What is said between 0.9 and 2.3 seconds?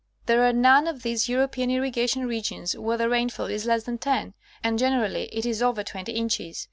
these European irrigation